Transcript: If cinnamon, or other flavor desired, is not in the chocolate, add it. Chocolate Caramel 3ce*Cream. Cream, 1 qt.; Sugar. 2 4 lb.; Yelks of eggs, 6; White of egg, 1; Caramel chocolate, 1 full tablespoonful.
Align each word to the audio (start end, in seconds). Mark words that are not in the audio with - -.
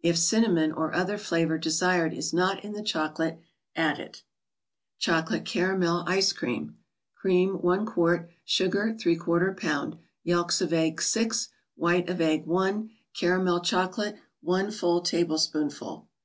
If 0.00 0.16
cinnamon, 0.16 0.70
or 0.70 0.94
other 0.94 1.18
flavor 1.18 1.58
desired, 1.58 2.14
is 2.14 2.32
not 2.32 2.62
in 2.64 2.72
the 2.72 2.84
chocolate, 2.84 3.40
add 3.74 3.98
it. 3.98 4.22
Chocolate 5.00 5.44
Caramel 5.44 6.04
3ce*Cream. 6.06 6.76
Cream, 7.16 7.54
1 7.56 7.86
qt.; 7.86 8.28
Sugar. 8.44 8.94
2 8.96 9.18
4 9.18 9.56
lb.; 9.56 9.98
Yelks 10.22 10.60
of 10.60 10.72
eggs, 10.72 11.06
6; 11.06 11.48
White 11.74 12.08
of 12.08 12.20
egg, 12.20 12.46
1; 12.46 12.90
Caramel 13.14 13.58
chocolate, 13.60 14.14
1 14.42 14.70
full 14.70 15.00
tablespoonful. 15.00 16.06